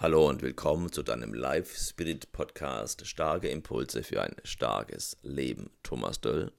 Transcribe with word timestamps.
Hallo 0.00 0.28
und 0.28 0.42
willkommen 0.42 0.92
zu 0.92 1.02
deinem 1.02 1.34
Live 1.34 1.76
Spirit 1.76 2.30
Podcast 2.30 3.04
Starke 3.04 3.48
Impulse 3.48 4.04
für 4.04 4.22
ein 4.22 4.36
starkes 4.44 5.16
Leben. 5.22 5.70
Thomas 5.82 6.20
Döll. 6.20 6.52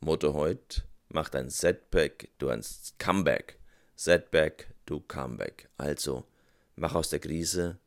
Motto 0.00 0.34
heute: 0.34 0.82
Mach 1.08 1.28
dein 1.28 1.50
Setback, 1.50 2.30
du 2.38 2.48
ein 2.48 2.64
Comeback. 2.98 3.60
Setback, 3.94 4.74
du 4.86 4.98
Comeback. 4.98 5.68
Also, 5.76 6.24
mach 6.74 6.96
aus 6.96 7.10
der 7.10 7.20
Krise, 7.20 7.78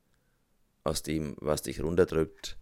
aus 0.85 1.03
dem, 1.03 1.35
was 1.41 1.63
dich 1.63 1.83
runterdrückt, 1.83 2.55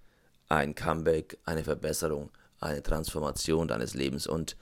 ein 0.49 0.73
Comeback, 0.73 1.37
eine 1.45 1.63
Verbesserung, 1.63 2.31
eine 2.59 2.81
Transformation 2.81 3.67
deines 3.67 3.93
Lebens. 3.93 4.25
Und 4.25 4.57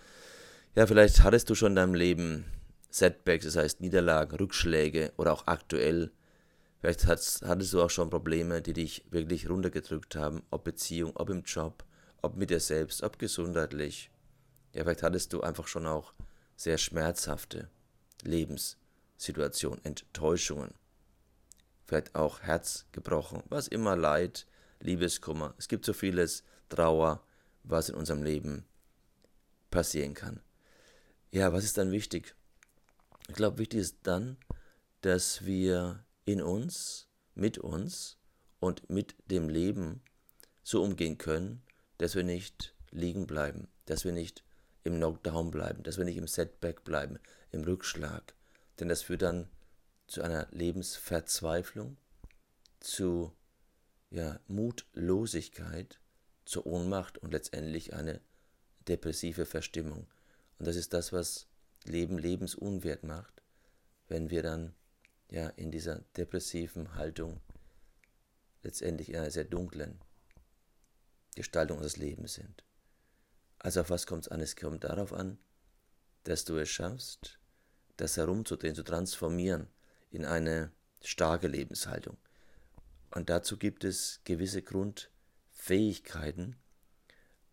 ja, 0.75 0.85
vielleicht 0.85 1.23
hattest 1.23 1.49
du 1.49 1.55
schon 1.55 1.71
in 1.71 1.77
deinem 1.77 1.93
Leben 1.93 2.43
Setbacks, 2.89 3.45
das 3.45 3.55
heißt 3.55 3.79
Niederlagen, 3.79 4.35
Rückschläge 4.35 5.13
oder 5.15 5.31
auch 5.31 5.47
aktuell 5.47 6.11
Vielleicht 6.79 7.07
hattest 7.07 7.73
du 7.73 7.81
auch 7.81 7.89
schon 7.89 8.09
Probleme, 8.09 8.61
die 8.61 8.73
dich 8.73 9.05
wirklich 9.11 9.49
runtergedrückt 9.49 10.15
haben, 10.15 10.43
ob 10.49 10.63
Beziehung, 10.63 11.11
ob 11.15 11.29
im 11.29 11.43
Job, 11.43 11.83
ob 12.21 12.37
mit 12.37 12.49
dir 12.49 12.61
selbst, 12.61 13.03
ob 13.03 13.19
gesundheitlich. 13.19 14.09
Ja, 14.73 14.83
vielleicht 14.83 15.03
hattest 15.03 15.33
du 15.33 15.41
einfach 15.41 15.67
schon 15.67 15.85
auch 15.85 16.13
sehr 16.55 16.77
schmerzhafte 16.77 17.69
Lebenssituationen, 18.23 19.83
Enttäuschungen. 19.83 20.73
Vielleicht 21.85 22.15
auch 22.15 22.41
Herz 22.41 22.85
gebrochen, 22.91 23.43
was 23.49 23.67
immer 23.67 23.95
Leid, 23.95 24.45
Liebeskummer. 24.79 25.55
Es 25.57 25.67
gibt 25.67 25.83
so 25.85 25.91
vieles 25.91 26.43
Trauer, 26.69 27.23
was 27.63 27.89
in 27.89 27.95
unserem 27.95 28.23
Leben 28.23 28.65
passieren 29.69 30.13
kann. 30.13 30.39
Ja, 31.31 31.51
was 31.51 31.65
ist 31.65 31.77
dann 31.77 31.91
wichtig? 31.91 32.35
Ich 33.27 33.35
glaube, 33.35 33.57
wichtig 33.57 33.81
ist 33.81 33.97
dann, 34.03 34.37
dass 35.01 35.45
wir 35.45 36.03
in 36.31 36.41
uns, 36.41 37.07
mit 37.35 37.57
uns 37.57 38.17
und 38.59 38.89
mit 38.89 39.15
dem 39.31 39.49
Leben 39.49 40.01
so 40.63 40.83
umgehen 40.83 41.17
können, 41.17 41.63
dass 41.97 42.15
wir 42.15 42.23
nicht 42.23 42.75
liegen 42.91 43.25
bleiben, 43.27 43.67
dass 43.85 44.05
wir 44.05 44.11
nicht 44.11 44.43
im 44.83 44.97
Knockdown 44.97 45.51
bleiben, 45.51 45.83
dass 45.83 45.97
wir 45.97 46.05
nicht 46.05 46.17
im 46.17 46.27
Setback 46.27 46.83
bleiben, 46.83 47.19
im 47.51 47.63
Rückschlag. 47.63 48.35
Denn 48.79 48.89
das 48.89 49.01
führt 49.01 49.21
dann 49.21 49.49
zu 50.07 50.21
einer 50.21 50.47
Lebensverzweiflung, 50.51 51.97
zu 52.79 53.33
ja, 54.09 54.39
Mutlosigkeit, 54.47 55.99
zur 56.45 56.65
Ohnmacht 56.65 57.17
und 57.17 57.31
letztendlich 57.31 57.93
eine 57.93 58.21
depressive 58.87 59.45
Verstimmung. 59.45 60.07
Und 60.57 60.67
das 60.67 60.75
ist 60.75 60.93
das, 60.93 61.13
was 61.13 61.47
Leben 61.85 62.17
lebensunwert 62.17 63.03
macht, 63.03 63.41
wenn 64.07 64.29
wir 64.29 64.41
dann 64.41 64.73
ja 65.29 65.49
in 65.49 65.71
dieser 65.71 65.99
depressiven 66.17 66.95
Haltung 66.95 67.39
letztendlich 68.63 69.09
in 69.09 69.17
einer 69.17 69.31
sehr 69.31 69.45
dunklen 69.45 69.99
Gestaltung 71.35 71.77
unseres 71.77 71.97
Lebens 71.97 72.33
sind. 72.33 72.63
Also 73.59 73.81
auf 73.81 73.89
was 73.89 74.07
kommt 74.07 74.25
es 74.25 74.27
an? 74.29 74.41
Es 74.41 74.55
kommt 74.55 74.83
darauf 74.83 75.13
an, 75.13 75.37
dass 76.23 76.45
du 76.45 76.57
es 76.57 76.69
schaffst, 76.69 77.39
das 77.97 78.17
herumzudrehen, 78.17 78.75
zu 78.75 78.83
transformieren 78.83 79.67
in 80.11 80.25
eine 80.25 80.71
starke 81.01 81.47
Lebenshaltung. 81.47 82.17
Und 83.11 83.29
dazu 83.29 83.57
gibt 83.57 83.83
es 83.83 84.21
gewisse 84.23 84.61
Grundfähigkeiten. 84.61 86.55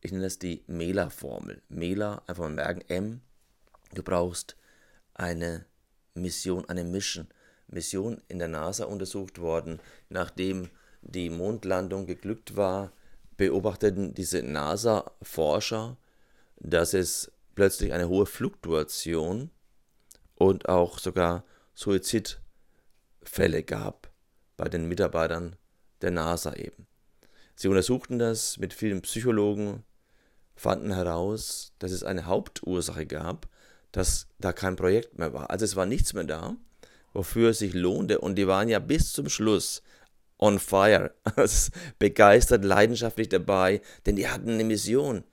Ich 0.01 0.13
nenne 0.13 0.25
das 0.25 0.39
die 0.39 0.65
Mela-Formel. 0.67 1.63
Mela, 1.69 2.23
einfach 2.27 2.45
mal 2.45 2.51
merken, 2.51 2.83
M, 2.89 3.23
du 3.95 4.03
brauchst 4.03 4.57
eine 5.15 5.67
Mission, 6.15 6.69
eine 6.69 6.85
Mission, 6.85 7.29
Mission 7.69 8.21
in 8.29 8.39
der 8.39 8.49
NASA 8.49 8.85
untersucht 8.85 9.41
worden. 9.41 9.81
Nachdem 10.09 10.71
die 11.03 11.31
Mondlandung 11.31 12.07
geglückt 12.07 12.57
war, 12.57 12.93
beobachteten 13.37 14.15
diese 14.15 14.43
NASA-Forscher, 14.43 15.97
dass 16.59 16.95
es 16.95 17.31
plötzlich 17.55 17.93
eine 17.93 18.09
hohe 18.09 18.27
Fluktuation 18.27 19.51
und 20.35 20.69
auch 20.69 20.99
sogar 20.99 21.45
Suizidfälle 21.75 23.63
gab 23.65 24.11
bei 24.57 24.69
den 24.69 24.89
Mitarbeitern 24.89 25.57
der 26.01 26.11
NASA 26.11 26.55
eben. 26.55 26.87
Sie 27.55 27.69
untersuchten 27.69 28.19
das 28.19 28.59
mit 28.59 28.75
vielen 28.75 29.03
Psychologen, 29.03 29.85
fanden 30.55 30.93
heraus, 30.93 31.73
dass 31.79 31.91
es 31.91 32.03
eine 32.03 32.27
Hauptursache 32.27 33.07
gab, 33.07 33.49
dass 33.93 34.27
da 34.39 34.53
kein 34.53 34.77
Projekt 34.77 35.19
mehr 35.19 35.33
war. 35.33 35.51
Also 35.51 35.65
es 35.65 35.77
war 35.77 35.87
nichts 35.87 36.13
mehr 36.13 36.25
da 36.25 36.57
wofür 37.17 37.51
es 37.51 37.61
sich 37.61 37.73
lohnte. 37.73 38.21
Und 38.21 38.37
die 38.37 38.47
waren 38.47 38.69
ja 38.69 38.79
bis 38.79 39.13
zum 39.13 39.29
Schluss 39.29 39.83
on 40.39 40.59
fire, 40.59 41.15
begeistert, 41.99 42.63
leidenschaftlich 42.63 43.31
dabei, 43.31 43.81
denn 44.05 44.17
die 44.17 44.29
hatten 44.29 44.51
eine 44.51 44.65
Mission. 44.65 45.25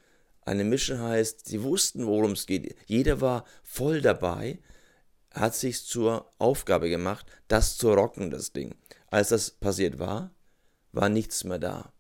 Eine 0.45 0.63
Mission 0.63 1.01
heißt, 1.01 1.45
sie 1.45 1.61
wussten, 1.61 2.07
worum 2.07 2.31
es 2.31 2.45
geht. 2.45 2.75
Jeder 2.85 3.19
war 3.19 3.43
voll 3.63 4.01
dabei, 4.01 4.59
hat 5.31 5.55
sich 5.55 5.83
zur 5.83 6.31
Aufgabe 6.37 6.89
gemacht, 6.89 7.25
das 7.49 7.77
zu 7.77 7.91
rocken, 7.91 8.31
das 8.31 8.53
Ding. 8.53 8.75
Als 9.07 9.29
das 9.29 9.51
passiert 9.51 9.99
war, 9.99 10.31
war 10.93 11.09
nichts 11.09 11.43
mehr 11.43 11.59
da. 11.59 11.91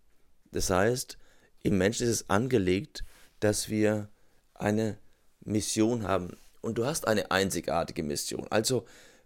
Das 0.51 0.69
heißt, 0.69 1.17
im 1.61 1.77
Menschen 1.77 2.07
ist 2.07 2.21
es 2.21 2.29
angelegt, 2.29 3.03
dass 3.41 3.67
wir 3.67 4.07
eine 4.53 4.97
Mission 5.41 6.07
haben. 6.07 6.37
Und 6.61 6.77
du 6.77 6.85
hast 6.85 7.05
eine 7.05 7.31
einzigartige 7.31 8.03
Mission. 8.03 8.47
Also 8.49 8.85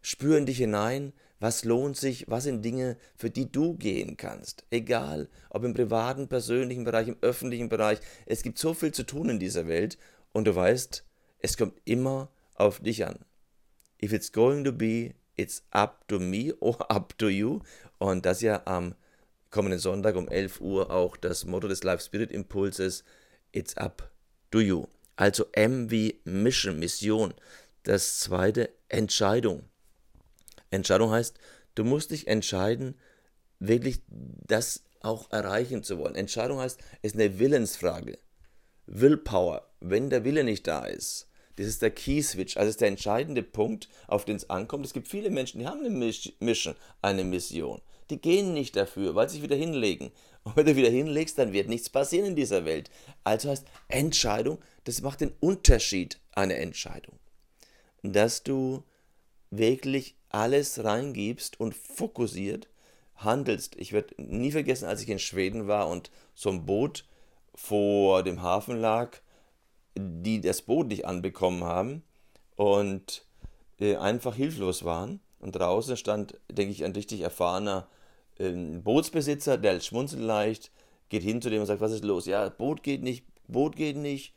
Spür 0.09 0.37
in 0.37 0.45
dich 0.45 0.59
hinein, 0.59 1.11
was 1.41 1.65
lohnt 1.65 1.97
sich, 1.97 2.29
was 2.29 2.45
sind 2.45 2.63
Dinge, 2.63 2.95
für 3.17 3.29
die 3.29 3.51
du 3.51 3.73
gehen 3.73 4.15
kannst. 4.15 4.63
Egal, 4.69 5.27
ob 5.49 5.65
im 5.65 5.73
privaten, 5.73 6.29
persönlichen 6.29 6.85
Bereich, 6.85 7.09
im 7.09 7.17
öffentlichen 7.19 7.67
Bereich. 7.67 7.99
Es 8.25 8.41
gibt 8.41 8.57
so 8.57 8.73
viel 8.73 8.93
zu 8.93 9.03
tun 9.03 9.27
in 9.27 9.37
dieser 9.37 9.67
Welt 9.67 9.97
und 10.31 10.45
du 10.45 10.55
weißt, 10.55 11.03
es 11.39 11.57
kommt 11.57 11.81
immer 11.83 12.31
auf 12.55 12.79
dich 12.79 13.05
an. 13.05 13.19
If 14.01 14.13
it's 14.13 14.31
going 14.31 14.63
to 14.63 14.71
be, 14.71 15.13
it's 15.35 15.61
up 15.71 16.07
to 16.07 16.19
me 16.19 16.55
or 16.61 16.77
up 16.89 17.17
to 17.17 17.27
you. 17.27 17.59
Und 17.97 18.25
das 18.25 18.39
ja 18.39 18.61
am 18.63 18.95
kommenden 19.49 19.81
Sonntag 19.81 20.15
um 20.15 20.29
11 20.29 20.61
Uhr 20.61 20.89
auch 20.89 21.17
das 21.17 21.43
Motto 21.43 21.67
des 21.67 21.83
Life 21.83 22.01
Spirit 22.01 22.31
Impulses, 22.31 23.03
it's 23.51 23.75
up 23.75 24.09
to 24.51 24.61
you. 24.61 24.85
Also 25.17 25.47
M 25.51 25.91
wie 25.91 26.21
Mission, 26.23 26.79
Mission. 26.79 27.33
Das 27.83 28.21
zweite, 28.21 28.69
Entscheidung. 28.87 29.63
Entscheidung 30.71 31.11
heißt, 31.11 31.37
du 31.75 31.83
musst 31.83 32.11
dich 32.11 32.27
entscheiden, 32.27 32.95
wirklich 33.59 34.01
das 34.09 34.83
auch 35.01 35.31
erreichen 35.31 35.83
zu 35.83 35.97
wollen. 35.97 36.15
Entscheidung 36.15 36.59
heißt, 36.59 36.79
es 37.01 37.13
ist 37.13 37.19
eine 37.19 37.39
Willensfrage. 37.39 38.17
Willpower, 38.85 39.67
wenn 39.79 40.09
der 40.09 40.23
Wille 40.23 40.43
nicht 40.43 40.67
da 40.67 40.85
ist, 40.85 41.27
das 41.57 41.65
ist 41.65 41.81
der 41.81 41.91
Key-Switch, 41.91 42.55
also 42.55 42.69
ist 42.69 42.81
der 42.81 42.87
entscheidende 42.87 43.41
Punkt, 43.41 43.89
auf 44.07 44.25
den 44.25 44.35
es 44.35 44.49
ankommt. 44.49 44.85
Es 44.85 44.93
gibt 44.93 45.07
viele 45.07 45.31
Menschen, 45.31 45.59
die 45.59 45.67
haben 45.67 45.79
eine 45.79 45.89
Mission, 45.89 46.75
eine 47.01 47.23
Mission. 47.23 47.81
Die 48.11 48.21
gehen 48.21 48.53
nicht 48.53 48.75
dafür, 48.75 49.15
weil 49.15 49.27
sie 49.27 49.35
sich 49.35 49.43
wieder 49.43 49.55
hinlegen. 49.55 50.11
Und 50.43 50.55
wenn 50.55 50.67
du 50.67 50.75
wieder 50.75 50.89
hinlegst, 50.89 51.37
dann 51.37 51.53
wird 51.53 51.67
nichts 51.67 51.89
passieren 51.89 52.27
in 52.27 52.35
dieser 52.35 52.63
Welt. 52.63 52.91
Also 53.23 53.49
heißt 53.49 53.65
Entscheidung, 53.87 54.59
das 54.83 55.01
macht 55.01 55.21
den 55.21 55.33
Unterschied, 55.39 56.19
eine 56.33 56.55
Entscheidung. 56.57 57.19
Dass 58.03 58.43
du 58.43 58.83
wirklich 59.49 60.16
alles 60.29 60.83
reingibst 60.83 61.59
und 61.59 61.75
fokussiert 61.75 62.67
handelst. 63.17 63.75
Ich 63.77 63.93
werde 63.93 64.13
nie 64.21 64.51
vergessen, 64.51 64.85
als 64.85 65.01
ich 65.01 65.09
in 65.09 65.19
Schweden 65.19 65.67
war 65.67 65.87
und 65.87 66.11
so 66.35 66.49
ein 66.49 66.65
Boot 66.65 67.05
vor 67.55 68.23
dem 68.23 68.41
Hafen 68.41 68.79
lag, 68.79 69.17
die 69.95 70.41
das 70.41 70.61
Boot 70.61 70.87
nicht 70.87 71.05
anbekommen 71.05 71.63
haben 71.63 72.03
und 72.55 73.25
äh, 73.79 73.95
einfach 73.95 74.35
hilflos 74.35 74.83
waren. 74.83 75.19
Und 75.39 75.55
draußen 75.55 75.97
stand, 75.97 76.39
denke 76.51 76.71
ich, 76.71 76.83
ein 76.83 76.93
richtig 76.93 77.21
erfahrener 77.21 77.87
äh, 78.37 78.51
Bootsbesitzer, 78.51 79.57
der 79.57 79.79
schmunzelt 79.79 80.21
leicht, 80.21 80.71
geht 81.09 81.23
hin 81.23 81.41
zu 81.41 81.49
dem 81.49 81.61
und 81.61 81.67
sagt, 81.67 81.81
was 81.81 81.91
ist 81.91 82.03
los? 82.03 82.25
Ja, 82.25 82.49
Boot 82.49 82.83
geht 82.83 83.01
nicht, 83.01 83.25
Boot 83.47 83.75
geht 83.75 83.97
nicht. 83.97 84.33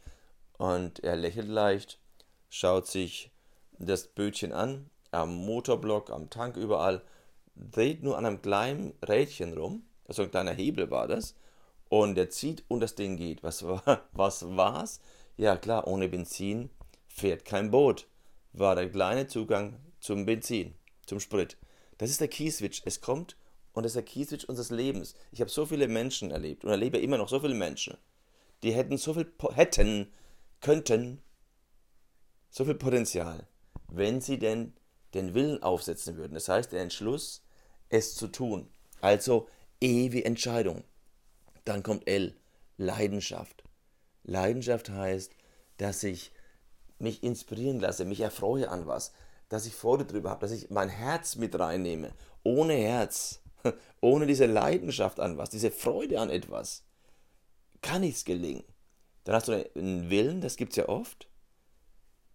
Und 0.56 1.00
er 1.00 1.16
lächelt 1.16 1.48
leicht, 1.48 1.98
schaut 2.48 2.86
sich 2.86 3.30
das 3.78 4.06
Bötchen 4.08 4.52
an 4.52 4.90
am 5.10 5.34
Motorblock, 5.34 6.10
am 6.10 6.30
Tank, 6.30 6.56
überall, 6.56 7.02
dreht 7.54 8.02
nur 8.02 8.16
an 8.16 8.26
einem 8.26 8.42
kleinen 8.42 8.94
Rädchen 9.06 9.56
rum, 9.56 9.84
also 10.06 10.22
ein 10.22 10.30
kleiner 10.30 10.52
Hebel 10.52 10.90
war 10.90 11.08
das, 11.08 11.34
und 11.88 12.14
der 12.14 12.30
zieht 12.30 12.64
und 12.68 12.80
das 12.80 12.94
Ding 12.94 13.16
geht. 13.16 13.42
Was 13.42 13.64
was 14.12 14.56
war's? 14.56 15.00
Ja 15.36 15.56
klar, 15.56 15.86
ohne 15.86 16.08
Benzin 16.08 16.70
fährt 17.08 17.44
kein 17.44 17.70
Boot. 17.70 18.06
War 18.52 18.74
der 18.76 18.90
kleine 18.90 19.26
Zugang 19.26 19.76
zum 20.00 20.24
Benzin, 20.26 20.74
zum 21.06 21.20
Sprit. 21.20 21.56
Das 21.98 22.10
ist 22.10 22.20
der 22.20 22.28
Keyswitch. 22.28 22.82
Es 22.84 23.00
kommt 23.00 23.36
und 23.72 23.82
das 23.82 23.90
ist 23.90 23.96
der 23.96 24.04
Keyswitch 24.04 24.44
unseres 24.44 24.70
Lebens. 24.70 25.14
Ich 25.32 25.40
habe 25.40 25.50
so 25.50 25.66
viele 25.66 25.88
Menschen 25.88 26.30
erlebt 26.30 26.64
und 26.64 26.70
erlebe 26.70 26.98
immer 26.98 27.18
noch 27.18 27.28
so 27.28 27.40
viele 27.40 27.54
Menschen, 27.54 27.96
die 28.62 28.72
hätten 28.72 28.96
so 28.96 29.14
viel, 29.14 29.32
hätten, 29.54 30.12
könnten, 30.60 31.20
so 32.50 32.64
viel 32.64 32.74
Potenzial, 32.74 33.46
wenn 33.88 34.20
sie 34.20 34.38
denn 34.38 34.72
den 35.14 35.34
Willen 35.34 35.62
aufsetzen 35.62 36.16
würden. 36.16 36.34
Das 36.34 36.48
heißt, 36.48 36.72
der 36.72 36.82
Entschluss, 36.82 37.42
es 37.88 38.14
zu 38.14 38.28
tun. 38.28 38.68
Also 39.00 39.48
E 39.80 40.12
wie 40.12 40.22
Entscheidung. 40.22 40.84
Dann 41.64 41.82
kommt 41.82 42.06
L, 42.08 42.34
Leidenschaft. 42.76 43.64
Leidenschaft 44.24 44.90
heißt, 44.90 45.32
dass 45.78 46.02
ich 46.02 46.32
mich 46.98 47.22
inspirieren 47.22 47.80
lasse, 47.80 48.04
mich 48.04 48.20
erfreue 48.20 48.70
an 48.70 48.86
was, 48.86 49.12
dass 49.48 49.66
ich 49.66 49.74
Freude 49.74 50.04
darüber 50.04 50.30
habe, 50.30 50.40
dass 50.40 50.52
ich 50.52 50.70
mein 50.70 50.88
Herz 50.88 51.36
mit 51.36 51.58
reinnehme. 51.58 52.12
Ohne 52.42 52.74
Herz, 52.74 53.40
ohne 54.00 54.26
diese 54.26 54.46
Leidenschaft 54.46 55.18
an 55.18 55.38
was, 55.38 55.50
diese 55.50 55.70
Freude 55.70 56.20
an 56.20 56.30
etwas, 56.30 56.84
kann 57.82 58.02
nichts 58.02 58.24
gelingen. 58.24 58.64
Dann 59.24 59.34
hast 59.34 59.48
du 59.48 59.52
einen 59.74 60.10
Willen, 60.10 60.40
das 60.40 60.56
gibt 60.56 60.72
es 60.72 60.76
ja 60.76 60.88
oft. 60.88 61.28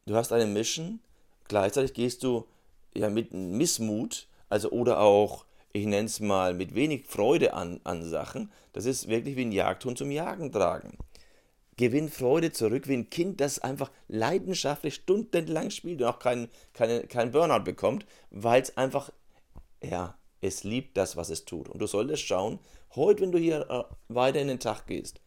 Du 0.05 0.15
hast 0.15 0.31
eine 0.31 0.45
Mission, 0.45 0.99
gleichzeitig 1.47 1.93
gehst 1.93 2.23
du 2.23 2.47
ja 2.95 3.09
mit 3.09 3.33
Missmut, 3.33 4.27
also 4.49 4.69
oder 4.71 4.99
auch, 4.99 5.45
ich 5.73 5.85
nenne 5.85 6.05
es 6.05 6.19
mal, 6.19 6.53
mit 6.53 6.75
wenig 6.75 7.05
Freude 7.05 7.53
an, 7.53 7.79
an 7.83 8.03
Sachen. 8.03 8.51
Das 8.73 8.85
ist 8.85 9.07
wirklich 9.07 9.35
wie 9.35 9.45
ein 9.45 9.51
Jagdhund 9.51 9.97
zum 9.97 10.11
Jagen 10.11 10.51
tragen. 10.51 10.97
Gewinn 11.77 12.09
Freude 12.09 12.53
zurück, 12.53 12.87
wie 12.87 12.93
ein 12.93 13.09
Kind, 13.09 13.41
das 13.41 13.59
einfach 13.59 13.91
leidenschaftlich 14.07 14.95
stundenlang 14.95 15.71
spielt 15.71 16.01
und 16.01 16.07
auch 16.07 16.19
keinen 16.19 16.47
kein, 16.73 17.07
kein 17.09 17.31
Burnout 17.31 17.63
bekommt, 17.65 18.05
weil 18.29 18.61
es 18.61 18.77
einfach, 18.77 19.11
ja, 19.83 20.17
es 20.39 20.63
liebt 20.63 20.95
das, 20.95 21.17
was 21.17 21.29
es 21.29 21.43
tut. 21.43 21.67
Und 21.67 21.79
du 21.79 21.87
solltest 21.87 22.23
schauen, 22.23 22.59
heute, 22.95 23.23
wenn 23.23 23.33
du 23.33 23.37
hier 23.37 23.69
äh, 23.69 23.83
weiter 24.07 24.39
in 24.39 24.47
den 24.47 24.59
Tag 24.59 24.87
gehst, 24.87 25.19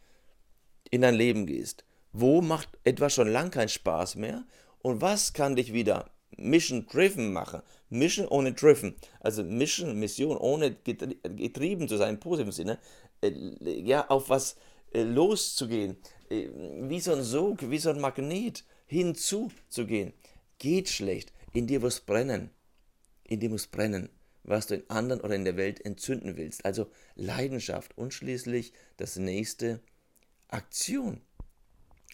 in 0.91 1.03
dein 1.03 1.15
Leben 1.15 1.45
gehst, 1.47 1.85
wo 2.13 2.41
macht 2.41 2.71
etwas 2.85 3.13
schon 3.13 3.29
lang 3.29 3.51
keinen 3.51 3.69
Spaß 3.69 4.17
mehr 4.17 4.45
und 4.81 5.03
was 5.03 5.35
kann 5.35 5.57
dich 5.57 5.75
wieder 5.75 6.11
Mission 6.37 6.87
driven 6.87 7.33
machen? 7.33 7.63
Mission 7.91 8.29
ohne 8.29 8.53
driven, 8.53 8.95
also 9.21 9.43
Mission, 9.43 9.99
Mission 9.99 10.37
ohne 10.37 10.75
getrieben 10.75 11.89
zu 11.89 11.97
sein 11.97 12.15
im 12.15 12.21
positiven 12.21 12.53
Sinne, 12.53 12.79
äh, 13.23 13.31
ja, 13.81 14.09
auf 14.09 14.29
was 14.29 14.57
äh, 14.93 15.03
loszugehen, 15.03 15.97
äh, 16.31 16.49
wie 16.89 17.01
so 17.01 17.13
ein 17.13 17.23
Sog, 17.23 17.71
wie 17.71 17.79
so 17.79 17.91
ein 17.91 18.01
Magnet 18.01 18.65
hinzuzugehen. 18.87 20.13
Geht 20.59 20.89
schlecht. 20.89 21.33
In 21.53 21.67
dir 21.67 21.81
muss 21.81 22.01
brennen. 22.01 22.51
In 23.25 23.41
dir 23.41 23.51
muss 23.51 23.67
brennen, 23.67 24.11
was 24.43 24.67
du 24.67 24.77
in 24.77 24.91
anderen 24.91 25.21
oder 25.21 25.35
in 25.35 25.45
der 25.45 25.57
Welt 25.57 25.85
entzünden 25.85 26.37
willst. 26.37 26.65
Also 26.65 26.91
Leidenschaft 27.15 27.97
und 27.97 28.15
schließlich 28.15 28.73
das 28.97 29.17
nächste 29.17 29.81
Aktion. 30.49 31.21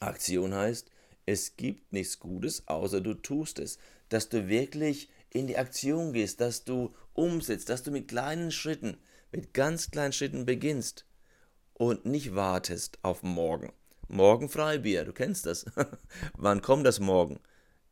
Aktion 0.00 0.54
heißt, 0.54 0.90
es 1.26 1.56
gibt 1.56 1.92
nichts 1.92 2.18
Gutes, 2.18 2.66
außer 2.68 3.00
du 3.00 3.14
tust 3.14 3.58
es. 3.58 3.78
Dass 4.08 4.28
du 4.28 4.48
wirklich 4.48 5.08
in 5.30 5.46
die 5.46 5.58
Aktion 5.58 6.12
gehst, 6.12 6.40
dass 6.40 6.64
du 6.64 6.94
umsetzt, 7.12 7.68
dass 7.68 7.82
du 7.82 7.90
mit 7.90 8.08
kleinen 8.08 8.50
Schritten, 8.50 8.96
mit 9.32 9.52
ganz 9.54 9.90
kleinen 9.90 10.12
Schritten 10.12 10.46
beginnst 10.46 11.06
und 11.72 12.06
nicht 12.06 12.34
wartest 12.34 12.98
auf 13.02 13.22
morgen. 13.22 13.72
Morgen 14.08 14.48
Freibier, 14.48 15.04
du 15.04 15.12
kennst 15.12 15.46
das. 15.46 15.66
Wann 16.36 16.62
kommt 16.62 16.86
das 16.86 17.00
morgen? 17.00 17.40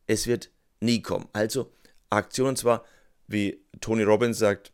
Es 0.07 0.27
wird 0.27 0.51
nie 0.81 1.03
kommen. 1.03 1.29
Also 1.33 1.73
Aktion 2.11 2.57
zwar, 2.57 2.85
wie 3.27 3.65
Tony 3.81 4.03
Robbins 4.03 4.39
sagt, 4.39 4.73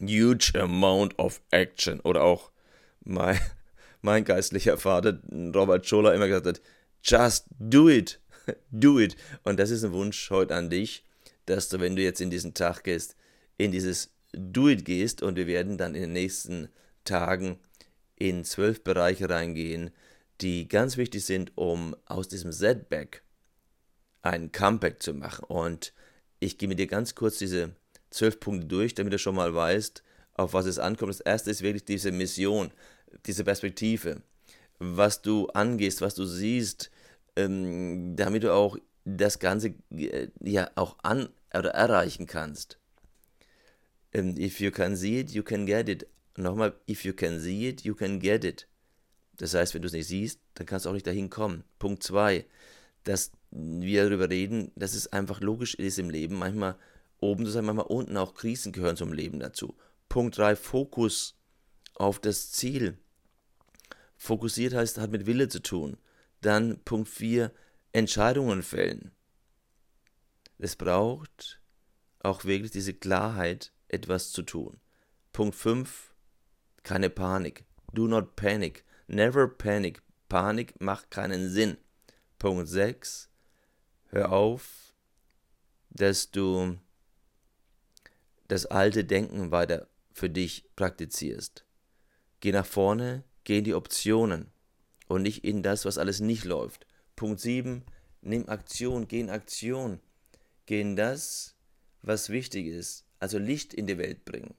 huge 0.00 0.52
amount 0.54 1.18
of 1.18 1.40
action. 1.50 2.00
Oder 2.00 2.22
auch 2.22 2.50
mein, 3.00 3.38
mein 4.02 4.24
geistlicher 4.24 4.78
Vater 4.78 5.20
Robert 5.32 5.86
Scholler 5.86 6.14
immer 6.14 6.26
gesagt 6.28 6.46
hat, 6.46 6.60
just 7.02 7.46
do 7.58 7.88
it, 7.88 8.20
do 8.70 8.98
it. 8.98 9.16
Und 9.44 9.58
das 9.58 9.70
ist 9.70 9.84
ein 9.84 9.92
Wunsch 9.92 10.30
heute 10.30 10.54
an 10.54 10.70
dich, 10.70 11.04
dass 11.46 11.68
du, 11.68 11.80
wenn 11.80 11.96
du 11.96 12.02
jetzt 12.02 12.20
in 12.20 12.30
diesen 12.30 12.54
Tag 12.54 12.84
gehst, 12.84 13.16
in 13.56 13.72
dieses 13.72 14.10
Do 14.32 14.68
it 14.68 14.84
gehst 14.84 15.22
und 15.22 15.36
wir 15.36 15.46
werden 15.46 15.78
dann 15.78 15.94
in 15.94 16.02
den 16.02 16.12
nächsten 16.12 16.68
Tagen 17.04 17.58
in 18.16 18.44
zwölf 18.44 18.84
Bereiche 18.84 19.30
reingehen, 19.30 19.90
die 20.40 20.68
ganz 20.68 20.96
wichtig 20.96 21.24
sind, 21.24 21.52
um 21.56 21.96
aus 22.04 22.28
diesem 22.28 22.52
Setback 22.52 23.22
ein 24.22 24.52
Comeback 24.52 25.02
zu 25.02 25.14
machen. 25.14 25.44
Und 25.44 25.92
ich 26.40 26.58
gehe 26.58 26.68
mit 26.68 26.78
dir 26.78 26.86
ganz 26.86 27.14
kurz 27.14 27.38
diese 27.38 27.74
zwölf 28.10 28.38
Punkte 28.38 28.66
durch, 28.66 28.94
damit 28.94 29.12
du 29.12 29.18
schon 29.18 29.34
mal 29.34 29.54
weißt, 29.54 30.02
auf 30.34 30.52
was 30.52 30.66
es 30.66 30.78
ankommt. 30.78 31.10
Das 31.10 31.20
erste 31.20 31.50
ist 31.50 31.62
wirklich 31.62 31.84
diese 31.84 32.12
Mission, 32.12 32.70
diese 33.26 33.44
Perspektive, 33.44 34.22
was 34.78 35.22
du 35.22 35.48
angehst, 35.48 36.00
was 36.00 36.14
du 36.14 36.24
siehst, 36.24 36.90
ähm, 37.38 38.16
damit 38.16 38.42
du 38.42 38.52
auch 38.52 38.76
das 39.04 39.38
Ganze 39.38 39.74
äh, 39.90 40.28
ja 40.40 40.70
auch 40.74 40.96
an 41.02 41.28
oder 41.54 41.70
erreichen 41.70 42.26
kannst. 42.26 42.78
Ähm, 44.12 44.36
if 44.36 44.60
you 44.60 44.70
can 44.70 44.96
see 44.96 45.20
it, 45.20 45.30
you 45.30 45.42
can 45.42 45.64
get 45.64 45.88
it. 45.88 46.06
Nochmal, 46.36 46.74
if 46.88 47.04
you 47.04 47.12
can 47.12 47.38
see 47.40 47.68
it, 47.68 47.82
you 47.82 47.94
can 47.94 48.18
get 48.18 48.44
it. 48.44 48.66
Das 49.36 49.54
heißt, 49.54 49.72
wenn 49.74 49.82
du 49.82 49.86
es 49.86 49.92
nicht 49.92 50.08
siehst, 50.08 50.40
dann 50.54 50.66
kannst 50.66 50.84
du 50.84 50.90
auch 50.90 50.94
nicht 50.94 51.06
dahin 51.06 51.30
kommen. 51.30 51.62
Punkt 51.78 52.02
2, 52.02 52.44
dass 53.04 53.30
wir 53.50 54.04
darüber 54.04 54.28
reden, 54.28 54.72
dass 54.74 54.94
es 54.94 55.12
einfach 55.12 55.40
logisch 55.40 55.74
ist 55.74 55.98
im 55.98 56.10
Leben, 56.10 56.36
manchmal 56.36 56.76
oben 57.20 57.44
zu 57.44 57.52
sein, 57.52 57.64
manchmal 57.64 57.86
unten 57.86 58.16
auch 58.16 58.34
Krisen 58.34 58.72
gehören 58.72 58.96
zum 58.96 59.12
Leben 59.12 59.38
dazu. 59.38 59.76
Punkt 60.08 60.36
3, 60.38 60.56
Fokus 60.56 61.36
auf 61.94 62.18
das 62.18 62.50
Ziel. 62.50 62.98
Fokussiert 64.16 64.74
heißt, 64.74 64.98
hat 64.98 65.12
mit 65.12 65.26
Wille 65.26 65.48
zu 65.48 65.62
tun. 65.62 65.96
Dann 66.40 66.80
Punkt 66.84 67.08
4, 67.08 67.52
Entscheidungen 67.92 68.62
fällen. 68.62 69.12
Es 70.58 70.76
braucht 70.76 71.60
auch 72.20 72.44
wirklich 72.44 72.70
diese 72.70 72.94
Klarheit, 72.94 73.72
etwas 73.88 74.32
zu 74.32 74.42
tun. 74.42 74.80
Punkt 75.32 75.54
5, 75.54 76.14
keine 76.82 77.10
Panik. 77.10 77.64
Do 77.92 78.06
not 78.06 78.36
panic. 78.36 78.84
Never 79.06 79.48
panic. 79.48 80.02
Panik 80.28 80.80
macht 80.80 81.10
keinen 81.10 81.48
Sinn. 81.48 81.78
Punkt 82.38 82.68
6, 82.68 83.30
hör 84.10 84.30
auf, 84.32 84.94
dass 85.90 86.30
du 86.30 86.78
das 88.46 88.66
alte 88.66 89.04
Denken 89.04 89.50
weiter 89.50 89.88
für 90.12 90.30
dich 90.30 90.70
praktizierst. 90.76 91.64
Geh 92.40 92.52
nach 92.52 92.66
vorne, 92.66 93.24
geh 93.44 93.58
in 93.58 93.64
die 93.64 93.74
Optionen 93.74 94.52
und 95.08 95.22
nicht 95.22 95.44
in 95.44 95.62
das, 95.62 95.84
was 95.84 95.98
alles 95.98 96.20
nicht 96.20 96.44
läuft. 96.44 96.86
Punkt 97.16 97.40
7, 97.40 97.84
nimm 98.20 98.48
Aktion, 98.48 99.08
geh 99.08 99.20
in 99.20 99.30
Aktion. 99.30 100.00
Geh 100.66 100.80
in 100.80 100.96
das, 100.96 101.56
was 102.02 102.28
wichtig 102.28 102.66
ist, 102.66 103.06
also 103.18 103.38
Licht 103.38 103.72
in 103.74 103.86
die 103.86 103.98
Welt 103.98 104.24
bringen. 104.24 104.54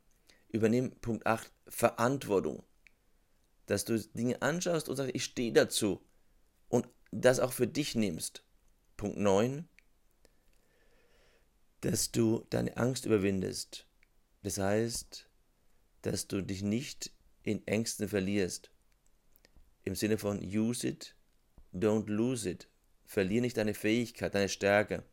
Übernimm 0.50 0.92
Punkt 1.02 1.26
8, 1.28 1.52
Verantwortung. 1.68 2.64
Dass 3.68 3.86
du 3.86 4.00
Dinge 4.00 4.42
anschaust 4.42 4.90
und 4.90 4.96
sagst, 4.96 5.14
ich 5.14 5.24
stehe 5.24 5.54
dazu. 5.54 6.02
Und 6.68 6.88
das 7.12 7.40
auch 7.40 7.54
für 7.54 7.68
dich 7.68 7.96
nimmst. 7.96 8.44
Punkt 8.98 9.18
9, 9.18 9.70
dass 11.82 12.12
du 12.12 12.46
deine 12.50 12.76
Angst 12.78 13.06
überwindest. 13.06 13.88
Das 14.42 14.58
heißt, 14.58 15.30
dass 16.02 16.28
du 16.28 16.42
dich 16.42 16.64
nicht 16.64 17.12
in 17.44 17.66
Ängsten 17.68 18.10
verlierst. 18.10 18.72
Im 19.90 19.96
Sinne 19.96 20.20
von 20.20 20.38
use 20.44 20.88
it, 20.88 21.16
don't 21.74 22.08
lose 22.12 22.48
it. 22.48 22.68
Verlier 23.08 23.42
nicht 23.42 23.58
deine 23.58 23.74
Fähigkeit, 23.74 24.36
deine 24.36 24.48
Stärke. 24.48 25.04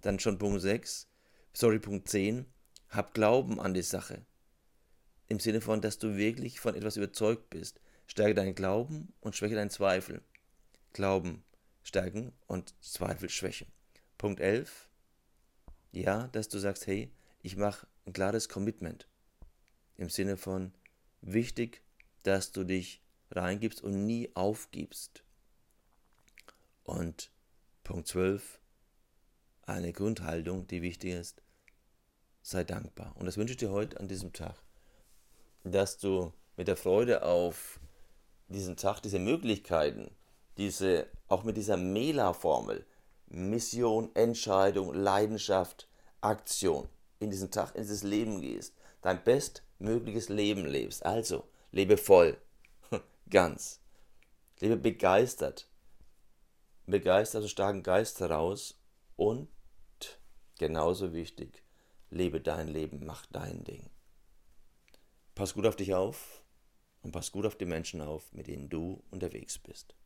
Dann 0.00 0.18
schon 0.18 0.38
Punkt 0.38 0.60
6, 0.60 1.06
sorry, 1.52 1.78
Punkt 1.78 2.08
10, 2.08 2.44
hab 2.88 3.14
Glauben 3.14 3.60
an 3.60 3.74
die 3.74 3.82
Sache. 3.82 4.26
Im 5.28 5.38
Sinne 5.38 5.60
von, 5.60 5.80
dass 5.80 6.00
du 6.00 6.16
wirklich 6.16 6.58
von 6.58 6.74
etwas 6.74 6.96
überzeugt 6.96 7.48
bist. 7.48 7.80
Stärke 8.08 8.34
deinen 8.34 8.56
Glauben 8.56 9.12
und 9.20 9.36
schwäche 9.36 9.54
deinen 9.54 9.70
Zweifel. 9.70 10.20
Glauben 10.92 11.44
stärken 11.84 12.32
und 12.48 12.74
Zweifel 12.80 13.30
schwächen. 13.30 13.68
Punkt 14.18 14.40
11, 14.40 14.88
ja, 15.92 16.26
dass 16.32 16.48
du 16.48 16.58
sagst, 16.58 16.88
hey, 16.88 17.08
ich 17.40 17.54
mache 17.54 17.86
ein 18.04 18.12
klares 18.12 18.48
Commitment. 18.48 19.06
Im 19.96 20.10
Sinne 20.10 20.36
von, 20.36 20.72
wichtig, 21.20 21.82
dass 22.24 22.50
du 22.50 22.64
dich 22.64 23.03
reingibst 23.30 23.82
und 23.82 24.06
nie 24.06 24.30
aufgibst. 24.34 25.24
Und 26.84 27.30
Punkt 27.82 28.08
12, 28.08 28.60
eine 29.62 29.92
Grundhaltung, 29.92 30.66
die 30.66 30.82
wichtig 30.82 31.12
ist, 31.12 31.42
sei 32.42 32.64
dankbar. 32.64 33.14
Und 33.16 33.26
das 33.26 33.36
wünsche 33.36 33.52
ich 33.52 33.58
dir 33.58 33.70
heute 33.70 33.98
an 33.98 34.08
diesem 34.08 34.32
Tag, 34.32 34.56
dass 35.64 35.98
du 35.98 36.32
mit 36.56 36.68
der 36.68 36.76
Freude 36.76 37.22
auf 37.24 37.80
diesen 38.48 38.76
Tag, 38.76 39.00
diese 39.00 39.18
Möglichkeiten, 39.18 40.10
diese, 40.58 41.06
auch 41.28 41.44
mit 41.44 41.56
dieser 41.56 41.76
Mela-Formel, 41.76 42.84
Mission, 43.26 44.14
Entscheidung, 44.14 44.94
Leidenschaft, 44.94 45.88
Aktion, 46.20 46.88
in 47.18 47.30
diesen 47.30 47.50
Tag, 47.50 47.74
in 47.74 47.82
dieses 47.82 48.02
Leben 48.02 48.40
gehst, 48.40 48.74
dein 49.02 49.22
bestmögliches 49.24 50.28
Leben 50.28 50.66
lebst. 50.66 51.04
Also, 51.04 51.44
lebe 51.72 51.96
voll, 51.96 52.36
ganz. 53.34 53.80
Lebe 54.60 54.76
begeistert. 54.76 55.68
Begeistert 56.86 57.42
aus 57.42 57.50
starken 57.50 57.82
Geist 57.82 58.20
heraus 58.20 58.78
und 59.16 59.48
genauso 60.60 61.12
wichtig, 61.12 61.64
lebe 62.10 62.40
dein 62.40 62.68
Leben, 62.68 63.04
mach 63.04 63.26
dein 63.26 63.64
Ding. 63.64 63.90
Pass 65.34 65.54
gut 65.54 65.66
auf 65.66 65.74
dich 65.74 65.94
auf 65.94 66.44
und 67.02 67.10
pass 67.10 67.32
gut 67.32 67.44
auf 67.44 67.56
die 67.56 67.64
Menschen 67.64 68.00
auf, 68.02 68.32
mit 68.32 68.46
denen 68.46 68.68
du 68.68 69.02
unterwegs 69.10 69.58
bist. 69.58 69.96